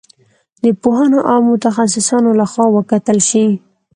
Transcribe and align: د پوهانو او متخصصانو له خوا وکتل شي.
د 0.63 0.65
پوهانو 0.81 1.19
او 1.31 1.37
متخصصانو 1.49 2.31
له 2.39 2.45
خوا 2.51 2.65
وکتل 2.77 3.17
شي. 3.29 3.45